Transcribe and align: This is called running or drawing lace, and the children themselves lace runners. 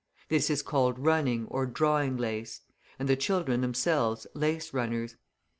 This 0.29 0.49
is 0.49 0.63
called 0.63 0.97
running 0.97 1.45
or 1.49 1.67
drawing 1.67 2.17
lace, 2.17 2.61
and 2.97 3.07
the 3.07 3.15
children 3.15 3.61
themselves 3.61 4.25
lace 4.33 4.73
runners. 4.73 5.15